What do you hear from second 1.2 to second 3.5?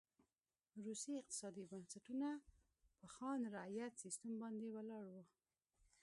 اقتصادي بنسټونه په خان